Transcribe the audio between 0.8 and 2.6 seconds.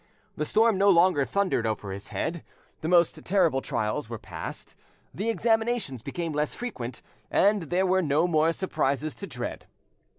longer thundered over his head,